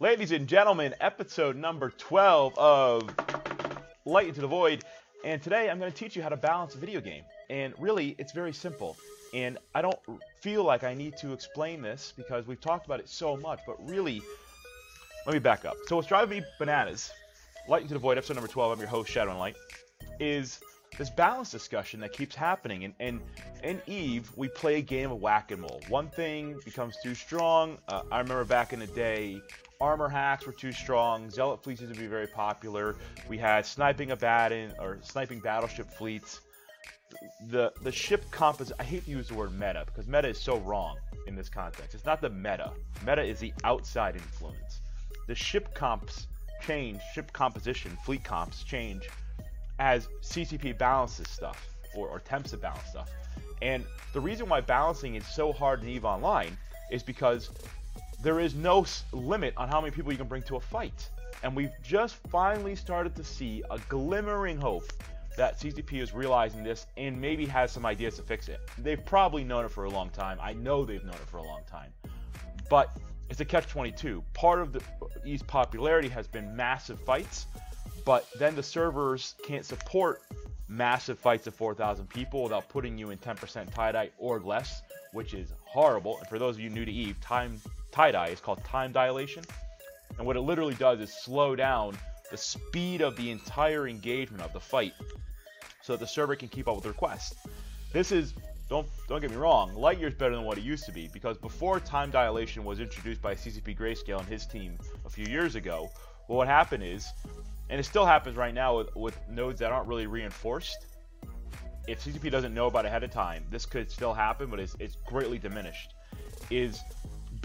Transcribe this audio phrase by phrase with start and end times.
[0.00, 3.14] Ladies and gentlemen, episode number 12 of
[4.04, 4.82] Light into the Void.
[5.24, 7.22] And today I'm going to teach you how to balance a video game.
[7.48, 8.96] And really, it's very simple.
[9.34, 9.98] And I don't
[10.40, 13.76] feel like I need to explain this because we've talked about it so much, but
[13.88, 14.20] really,
[15.26, 15.76] let me back up.
[15.86, 17.12] So what's driving me bananas,
[17.68, 19.56] Light into the Void, episode number 12, I'm your host, Shadow and Light,
[20.18, 20.58] is
[20.98, 22.84] this balance discussion that keeps happening.
[22.84, 23.20] And, and
[23.62, 25.82] in Eve, we play a game of whack-a-mole.
[25.88, 27.78] One thing becomes too strong.
[27.88, 29.40] Uh, I remember back in the day,
[29.84, 31.30] armor HACs were too strong.
[31.30, 32.96] Zealot fleets used to be very popular.
[33.28, 36.40] We had sniping Abaddon or sniping battleship fleets.
[37.48, 38.76] The the ship composition.
[38.80, 41.94] I hate to use the word meta because meta is so wrong in this context.
[41.94, 42.72] It's not the meta.
[43.06, 44.80] Meta is the outside influence.
[45.26, 46.26] The ship comps
[46.62, 47.00] change.
[47.14, 49.08] Ship composition, fleet comps change
[49.78, 53.10] as CCP balances stuff or, or attempts to balance stuff.
[53.60, 56.56] And the reason why balancing is so hard in EVE Online
[56.90, 57.50] is because
[58.24, 61.10] there is no limit on how many people you can bring to a fight.
[61.42, 64.90] And we've just finally started to see a glimmering hope
[65.36, 68.60] that CCP is realizing this and maybe has some ideas to fix it.
[68.78, 70.38] They've probably known it for a long time.
[70.40, 71.92] I know they've known it for a long time.
[72.70, 72.96] But
[73.28, 74.24] it's a catch 22.
[74.32, 74.80] Part of the
[75.26, 77.46] EVE's popularity has been massive fights,
[78.06, 80.22] but then the servers can't support
[80.68, 85.52] massive fights of 4,000 people without putting you in 10% TiDi or less, which is
[85.64, 86.18] horrible.
[86.18, 87.60] And for those of you new to EVE, time
[87.94, 89.44] TiDi is called time dilation.
[90.18, 91.96] And what it literally does is slow down
[92.30, 94.92] the speed of the entire engagement of the fight
[95.82, 97.34] so that the server can keep up with the requests.
[97.92, 98.34] This is
[98.68, 101.36] don't don't get me wrong, light years better than what it used to be because
[101.38, 105.90] before time dilation was introduced by CCP Grayscale and his team a few years ago,
[106.28, 107.12] well, what happened is
[107.70, 110.86] and it still happens right now with, with nodes that aren't really reinforced.
[111.86, 114.96] If CCP doesn't know about ahead of time, this could still happen, but it's, it's
[115.06, 115.94] greatly diminished.
[116.50, 116.80] Is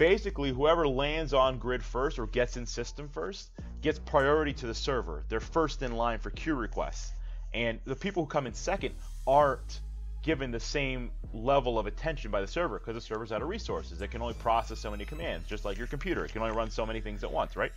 [0.00, 3.50] basically whoever lands on grid first or gets in system first
[3.82, 5.24] gets priority to the server.
[5.28, 7.12] They're first in line for queue requests.
[7.52, 8.94] And the people who come in second
[9.26, 9.80] aren't
[10.22, 14.00] given the same level of attention by the server because the server's out of resources.
[14.00, 16.24] It can only process so many commands, just like your computer.
[16.24, 17.72] It can only run so many things at once, right?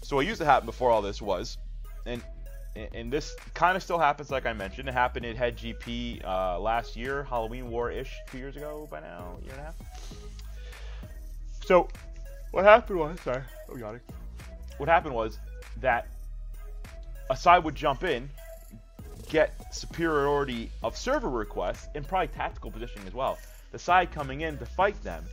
[0.00, 1.58] So what used to happen before all this was,
[2.06, 2.22] and
[2.94, 4.88] and this kind of still happens, like I mentioned.
[4.88, 9.52] It happened in HED-GP uh, last year, Halloween War-ish, two years ago by now, year
[9.52, 9.74] and a half.
[11.64, 11.88] So
[12.50, 13.98] what happened was, sorry, oh.
[14.78, 15.38] What happened was
[15.80, 16.08] that
[17.30, 18.28] a side would jump in,
[19.28, 23.38] get superiority of server requests, and probably tactical positioning as well.
[23.70, 25.24] The side coming in to fight them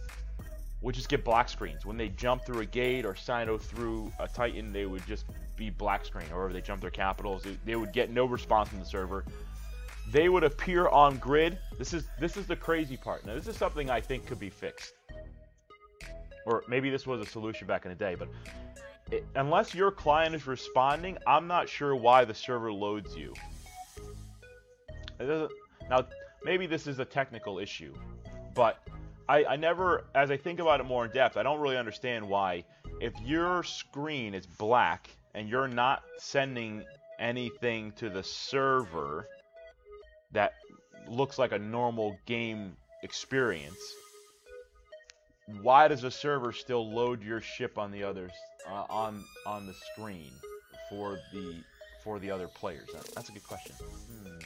[0.82, 1.86] would just get black screens.
[1.86, 5.26] When they jump through a gate or cyno through a Titan, they would just
[5.58, 6.28] be black screen.
[6.34, 9.26] Or if they jump their capitals, they, they would get no response from the server.
[10.12, 11.60] They would appear on grid.
[11.78, 13.26] This is this is the crazy part.
[13.26, 14.94] Now this is something I think could be fixed.
[16.46, 18.30] Or maybe this was a solution back in the day, but
[19.12, 23.34] it, unless your client is responding, I'm not sure why the server loads you.
[25.90, 26.06] Now,
[26.44, 27.94] maybe this is a technical issue,
[28.56, 28.80] but
[29.28, 32.28] I, I never, as I think about it more in depth, I don't really understand
[32.28, 32.64] why,
[33.02, 36.84] if your screen is black and you're not sending
[37.20, 39.28] anything to the server
[40.32, 40.54] that
[41.08, 43.78] looks like a normal game experience,
[45.62, 48.32] why does the server still load your ship on the others
[48.68, 50.32] uh, on on the screen
[50.90, 51.56] for the
[52.04, 52.90] for the other players?
[53.16, 53.76] That's a good question.
[53.76, 54.38] Hmm.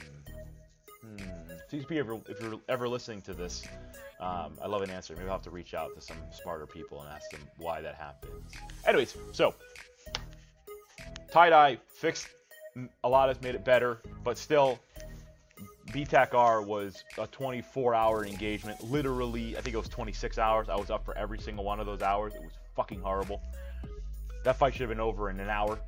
[1.02, 1.44] Hmm.
[1.70, 3.66] CCP, if you're ever listening to this,
[4.20, 5.14] um, I love an answer.
[5.14, 7.96] Maybe I'll have to reach out to some smarter people and ask them why that
[7.96, 8.52] happens.
[8.86, 9.54] Anyways, so
[11.32, 12.28] TiDi fixed
[13.02, 14.78] a lot has made it better, but still
[16.32, 18.82] R was a 24-hour engagement.
[18.82, 20.68] Literally, I think it was 26 hours.
[20.68, 22.34] I was up for every single one of those hours.
[22.34, 23.40] It was fucking horrible.
[24.44, 25.78] That fight should have been over in an hour,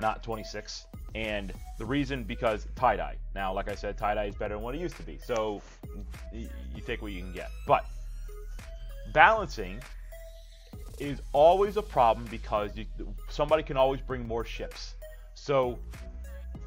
[0.00, 0.86] not 26.
[1.14, 3.14] And the reason because TiDi.
[3.34, 5.18] Now, like I said, TiDi is better than what it used to be.
[5.24, 5.62] So
[6.32, 6.48] you
[6.84, 7.50] take what you can get.
[7.66, 7.86] But
[9.12, 9.80] balancing
[10.98, 12.86] is always a problem because you,
[13.28, 14.94] somebody can always bring more ships.
[15.34, 15.78] So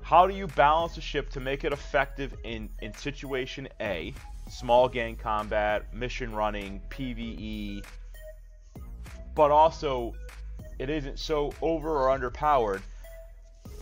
[0.09, 4.11] how do you balance a ship to make it effective in, in situation A,
[4.49, 7.85] small gang combat, mission running, PvE,
[9.35, 10.15] but also
[10.79, 12.81] it isn't so over or underpowered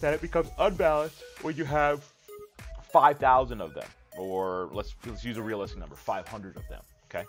[0.01, 2.03] that it becomes unbalanced when you have
[2.91, 3.87] 5,000 of them,
[4.17, 7.25] or let's, let's use a realistic number, 500 of them, okay?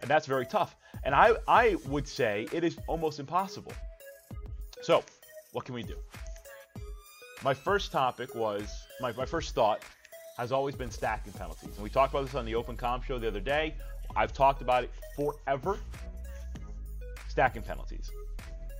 [0.00, 0.76] And that's very tough.
[1.02, 3.72] And I, I would say it is almost impossible.
[4.80, 5.02] So,
[5.50, 5.96] what can we do?
[7.44, 9.84] My first topic was, my, my first thought
[10.36, 11.74] has always been stacking penalties.
[11.74, 13.74] And we talked about this on the Open Com show the other day.
[14.16, 15.78] I've talked about it forever
[17.28, 18.10] stacking penalties.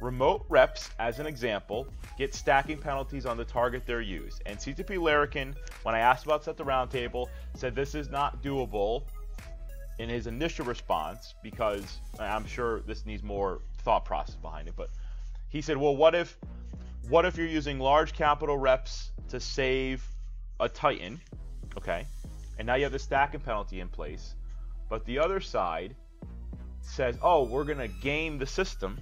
[0.00, 4.42] Remote reps, as an example, get stacking penalties on the target they're used.
[4.46, 5.54] And CCP Larrikin,
[5.84, 9.02] when I asked about Set the Roundtable, said this is not doable
[9.98, 14.74] in his initial response because I'm sure this needs more thought process behind it.
[14.76, 14.90] But
[15.48, 16.36] he said, well, what if
[17.08, 20.04] what if you're using large capital reps to save
[20.60, 21.18] a Titan,
[21.76, 22.06] okay?
[22.58, 24.34] And now you have the stacking penalty in place,
[24.90, 25.94] but the other side
[26.82, 28.98] says, oh, we're gonna game the system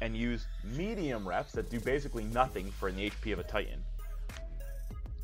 [0.00, 3.82] and use medium reps that do basically nothing for the HP of a Titan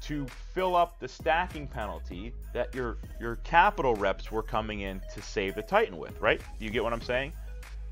[0.02, 5.22] to fill up the stacking penalty that your your capital reps were coming in to
[5.22, 6.40] save the Titan with, right?
[6.58, 7.32] You get what I'm saying?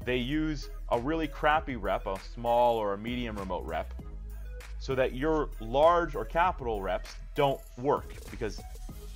[0.05, 3.93] They use a really crappy rep, a small or a medium remote rep,
[4.85, 8.61] so that your large or capital reps don't work because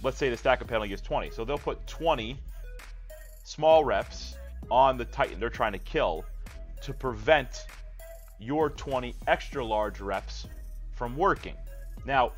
[0.02, 1.30] let's say the stack of penalty is 20.
[1.30, 2.38] So they'll put 20
[3.44, 4.38] small reps
[4.70, 6.24] on the Titan they're trying to kill
[6.80, 7.66] to prevent
[8.38, 10.46] your 20 extra large reps
[10.92, 11.54] from working.
[12.06, 12.32] Now,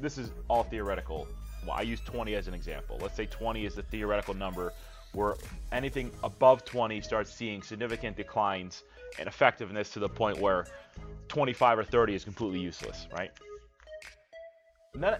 [0.00, 1.28] this is all theoretical.
[1.64, 2.98] Well, I use 20 as an example.
[3.00, 4.72] Let's say 20 is the theoretical number
[5.12, 5.36] where
[5.72, 8.82] anything above 20 starts seeing significant declines
[9.18, 10.66] in effectiveness to the point where
[11.28, 13.30] 25 or 30 is completely useless, right?
[14.94, 15.16] And then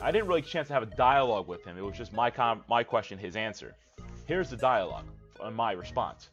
[0.00, 1.78] I didn't really chance to have a dialogue with him.
[1.78, 2.32] It was just my
[2.68, 3.74] my question, his answer.
[4.26, 5.06] Here's the dialogue
[5.42, 6.28] and my response.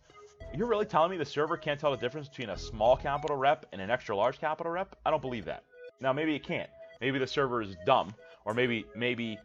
[0.55, 3.65] You're really telling me the server can't tell the difference between a small capital rep
[3.71, 4.95] and an extra large capital rep?
[5.05, 5.63] I don't believe that.
[5.99, 6.69] Now maybe it can't.
[7.01, 8.13] Maybe the server is dumb,
[8.45, 9.37] or maybe maybe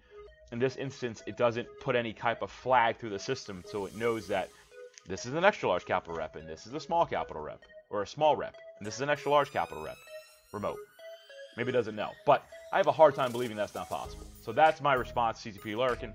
[0.53, 3.95] in this instance it doesn't put any type of flag through the system so it
[3.97, 4.49] knows that
[5.07, 8.03] this is an extra large capital rep and this is a small capital rep or
[8.03, 9.97] a small rep and this is an extra large capital rep
[10.53, 10.79] remote.
[11.57, 14.27] Maybe it doesn't know, but I have a hard time believing that's not possible.
[14.43, 16.13] So that's my response, CCP Larrikin.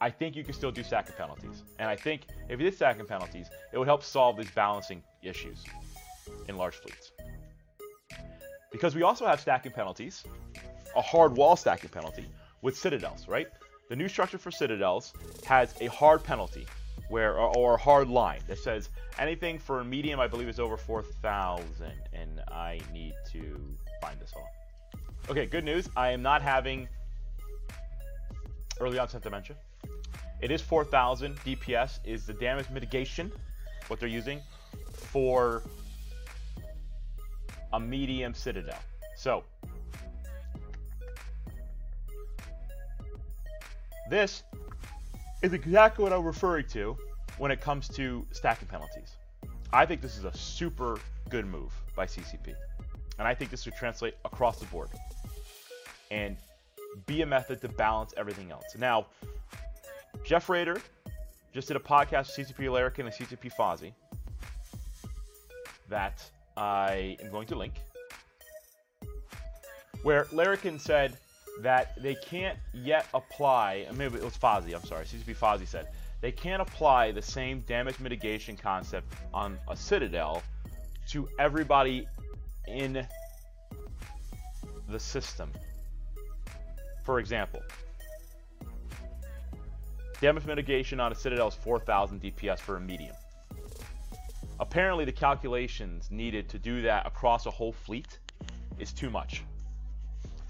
[0.00, 1.62] I think you can still do stacking penalties.
[1.78, 5.64] And I think if you did stacking penalties, it would help solve these balancing issues
[6.48, 7.12] in large fleets.
[8.72, 10.24] Because we also have stacking penalties,
[10.96, 12.26] a hard wall stacking penalty
[12.62, 13.48] with citadels, right?
[13.88, 15.12] The new structure for citadels
[15.46, 16.66] has a hard penalty
[17.08, 21.92] where or, a hard line that says anything for medium I believe is over 4,000
[22.12, 23.60] and I need to
[24.00, 24.48] find this all.
[25.28, 25.88] Okay, good news.
[25.96, 26.88] I am not having
[28.80, 29.56] early onset dementia.
[30.40, 33.30] It is 4,000 DPS is the damage mitigation,
[33.88, 34.40] what they're using
[34.92, 35.62] for
[37.72, 38.78] a medium citadel.
[39.16, 39.44] So,
[44.10, 44.42] this
[45.42, 46.96] is exactly what I'm referring to
[47.38, 49.16] when it comes to stacking penalties.
[49.72, 50.98] I think this is a super
[51.30, 52.54] good move by CCP.
[53.18, 54.88] And I think this would translate across the board
[56.10, 56.36] and
[57.06, 58.64] be a method to balance everything else.
[58.76, 59.06] Now,
[60.24, 60.80] Jeffraider
[61.54, 63.92] just did a podcast with CCP Larrikin and CCP Fozzie
[65.88, 66.22] that
[66.56, 67.74] I am going to link,
[70.02, 71.16] where Larrikin said
[71.60, 75.88] that they can't yet apply, maybe it was Fozzie, I'm sorry, CCP Fozzie said,
[76.20, 80.42] they can't apply the same damage mitigation concept on a Citadel
[81.08, 82.06] to everybody
[82.68, 83.06] in
[84.88, 85.50] the system.
[87.04, 87.62] For example,
[90.20, 93.14] damage mitigation on a Citadel is 4,000 DPS for a medium.
[94.60, 98.18] Apparently, the calculations needed to do that across a whole fleet
[98.78, 99.42] is too much.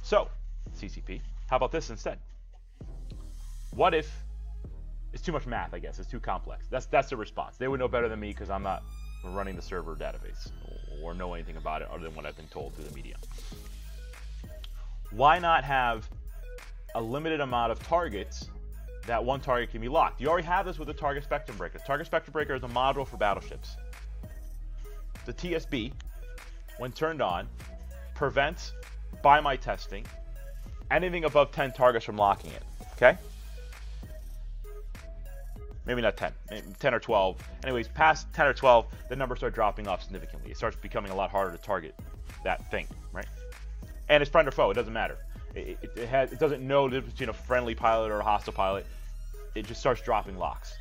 [0.02, 0.28] So,
[0.76, 2.18] CCP, how about this instead?
[3.74, 4.10] What if
[5.12, 5.74] it's too much math?
[5.74, 6.66] I guess it's too complex.
[6.68, 7.56] That's that's the response.
[7.56, 8.82] They would know better than me because I'm not
[9.24, 10.50] running the server database
[11.02, 13.16] or know anything about it other than what I've been told through the media.
[15.10, 16.08] Why not have
[16.94, 18.48] a limited amount of targets
[19.06, 20.20] that one target can be locked?
[20.20, 21.78] You already have this with the Target Spectrum Breaker.
[21.78, 23.76] The Target Spectrum Breaker is a module for battleships
[25.30, 25.92] the TSB,
[26.78, 27.48] when turned on,
[28.14, 28.72] prevents,
[29.22, 30.04] by my testing,
[30.90, 32.62] anything above 10 targets from locking it.
[32.92, 33.16] Okay?
[35.86, 36.32] Maybe not 10,
[36.78, 37.36] 10 or 12.
[37.64, 40.50] Anyways, past 10 or 12, the numbers start dropping off significantly.
[40.50, 41.94] It starts becoming a lot harder to target
[42.44, 43.26] that thing, right?
[44.08, 45.18] And it's friend or foe, it doesn't matter.
[45.54, 48.24] It, it, it, has, it doesn't know the difference between a friendly pilot or a
[48.24, 48.86] hostile pilot.
[49.54, 50.74] It just starts dropping locks.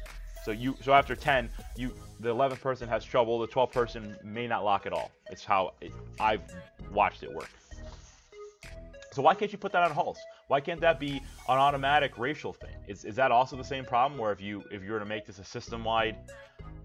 [0.43, 3.39] So you so after 10, you the 11th person has trouble.
[3.39, 5.11] The 12th person may not lock at all.
[5.29, 6.41] It's how it, I've
[6.91, 7.49] watched it work.
[9.11, 10.19] So why can't you put that on hulls?
[10.47, 12.75] Why can't that be an automatic racial thing?
[12.87, 15.25] Is, is that also the same problem where if you if you were to make
[15.25, 16.15] this a system-wide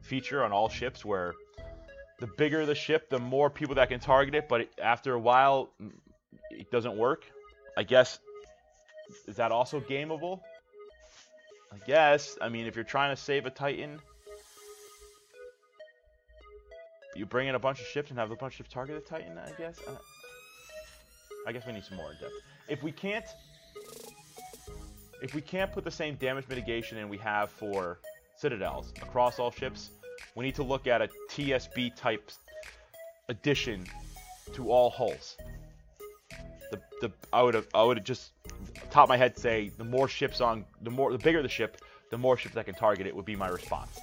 [0.00, 1.34] feature on all ships where
[2.20, 5.70] the bigger the ship, the more people that can target it, but after a while
[5.82, 5.90] mm,
[6.50, 7.24] it doesn't work?
[7.76, 8.18] I guess
[9.26, 10.40] is that also gameable?
[11.72, 12.38] I guess.
[12.40, 14.00] I mean, if you're trying to save a Titan,
[17.16, 19.08] you bring in a bunch of ships and have a bunch of ships target the
[19.08, 19.78] Titan, I guess?
[21.46, 22.34] I guess we need some more in depth.
[22.68, 23.26] If we can't...
[25.22, 27.98] If we can't put the same damage mitigation in we have for
[28.36, 29.90] Citadels across all ships,
[30.34, 32.30] we need to look at a TSB type
[33.28, 33.86] addition
[34.52, 35.36] to all hulls.
[36.70, 38.32] The, the I would I would just
[38.90, 41.80] top of my head say the more ships on the more the bigger the ship,
[42.10, 43.98] the more ships that can target it would be my response.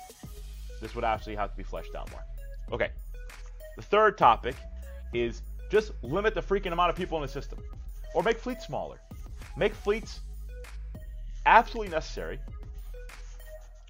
[0.81, 2.23] This would actually have to be fleshed out more.
[2.71, 2.89] Okay.
[3.75, 4.55] The third topic
[5.13, 7.59] is just limit the freaking amount of people in the system.
[8.13, 8.99] Or make fleets smaller.
[9.55, 10.19] Make fleets
[11.45, 12.39] absolutely necessary,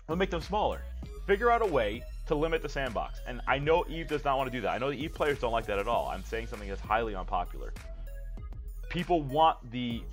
[0.08, 0.82] but make them smaller.
[1.26, 3.20] Figure out a way to limit the sandbox.
[3.28, 4.72] And I know Eve does not want to do that.
[4.72, 6.08] I know the Eve players don't like that at all.
[6.08, 7.74] I'm saying something that's highly unpopular.
[8.90, 10.04] People want the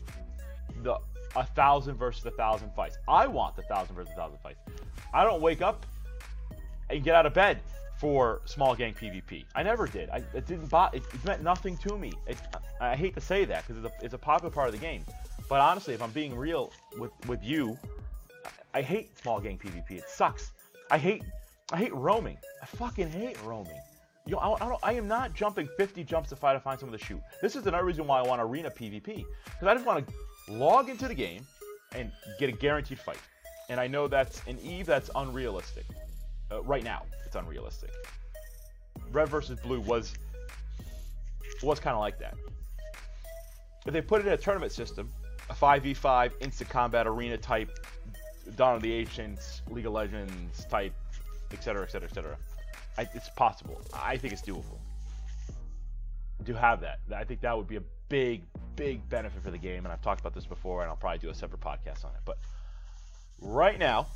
[0.83, 0.97] the
[1.37, 2.97] a thousand versus a thousand fights.
[3.07, 4.61] I want the thousand versus a thousand fights.
[5.13, 5.85] I don't wake up
[6.89, 7.61] and get out of bed
[7.99, 9.45] for small gang PvP.
[9.55, 10.09] I never did.
[10.11, 10.95] I it didn't bot.
[10.95, 12.13] It, it, meant nothing to me.
[12.27, 12.39] It,
[12.81, 15.05] I hate to say that because it's a, it's a popular part of the game.
[15.49, 17.77] But honestly, if I'm being real with with you,
[18.45, 19.91] I, I hate small gang PvP.
[19.99, 20.53] It sucks.
[20.91, 21.23] I hate
[21.73, 22.39] I hate roaming.
[22.63, 23.81] I fucking hate roaming.
[24.27, 26.99] You know, I, I, I, am not jumping 50 jumps to fight to find someone
[26.99, 27.21] to shoot.
[27.41, 30.91] This is another reason why I want arena PvP because I just want to log
[30.91, 31.47] into the game
[31.95, 33.19] and get a guaranteed fight.
[33.71, 35.87] And I know that's in Eve that's unrealistic.
[36.51, 37.91] Uh, right now, it's unrealistic.
[39.11, 40.15] Red versus Blue was
[41.63, 42.35] was kind of like that.
[43.87, 45.09] If they put it in a tournament system,
[45.51, 47.71] a 5v5 instant combat arena type,
[48.57, 50.93] Dawn of the Ancients, League of Legends type,
[51.53, 52.37] etc., etc., etc.
[52.99, 53.81] It's possible.
[53.95, 54.79] I think it's doable
[56.45, 56.99] to have that.
[57.15, 58.43] I think that would be a big,
[58.77, 59.85] big benefit for the game.
[59.85, 62.21] And I've talked about this before, and I'll probably do a separate podcast on it.
[62.25, 62.39] But
[63.41, 64.09] right now,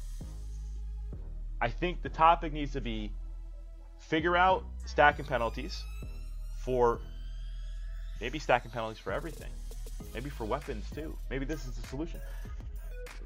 [1.63, 3.13] I think the topic needs to be
[4.01, 5.85] figure out stacking penalties
[6.65, 6.99] for
[8.21, 9.51] maybe stacking penalties for everything.
[10.13, 11.17] Maybe for weapons too.
[11.31, 12.21] Maybe this is the solution.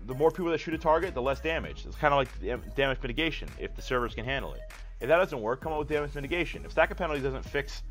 [0.04, 1.86] The more people that shoot a target, the less damage.
[1.86, 4.60] It's kind of like damage mitigation if the servers can handle it.
[5.00, 6.62] If that doesn't work, come up with damage mitigation.
[6.66, 7.82] If stacking penalties doesn't fix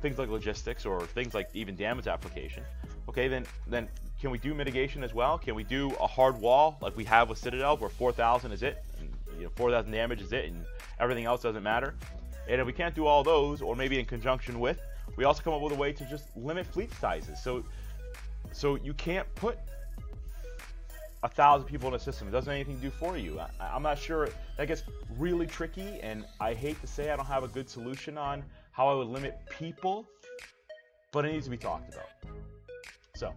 [0.00, 2.62] things like logistics or things like even damage application,
[3.10, 3.88] okay, then then
[4.22, 5.36] can we do mitigation as well?
[5.36, 8.82] Can we do a hard wall like we have with Citadel where 4,000 is it?
[9.36, 10.64] You know, 4,000 damage is it and
[10.98, 11.94] everything else doesn't matter?
[12.48, 14.80] And if we can't do all those, or maybe in conjunction with,
[15.16, 17.42] we also come up with a way to just limit fleet sizes.
[17.42, 17.64] So,
[18.52, 19.58] so you can't put
[21.22, 22.28] a thousand people in a system.
[22.28, 23.40] It doesn't anything do for you.
[23.40, 24.28] I, I'm not sure.
[24.56, 24.84] That gets
[25.18, 28.88] really tricky, and I hate to say I don't have a good solution on how
[28.88, 30.06] I would limit people,
[31.10, 32.08] but it needs to be talked about.
[33.16, 33.32] So,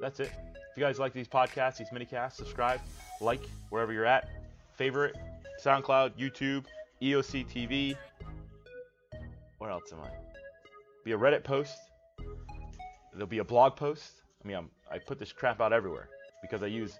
[0.00, 0.30] that's it.
[0.70, 2.80] If you guys like these podcasts, these mini casts, subscribe,
[3.20, 4.28] like wherever you're at,
[4.76, 5.16] favorite,
[5.64, 6.66] SoundCloud, YouTube,
[7.00, 7.96] EOC TV.
[9.58, 10.10] Where else am I?
[11.04, 11.74] Be a Reddit post.
[13.12, 14.12] There'll be a blog post.
[14.44, 16.08] I mean, I'm, I put this crap out everywhere
[16.42, 16.98] because I use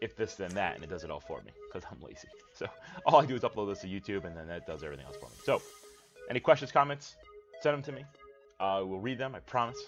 [0.00, 2.28] if this then that and it does it all for me because I'm lazy.
[2.52, 2.66] So
[3.06, 5.26] all I do is upload this to YouTube and then that does everything else for
[5.26, 5.36] me.
[5.44, 5.62] So
[6.28, 7.16] any questions, comments,
[7.62, 8.04] send them to me.
[8.58, 9.78] I will read them, I promise.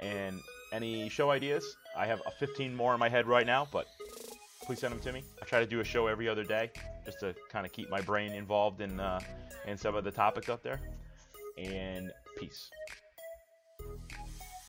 [0.00, 0.40] And
[0.72, 3.86] any show ideas, I have a 15 more in my head right now, but
[4.62, 5.24] please send them to me.
[5.40, 6.70] I try to do a show every other day
[7.04, 9.20] just to kind of keep my brain involved in uh,
[9.66, 10.80] in some of the topics up there.
[11.58, 12.70] And peace.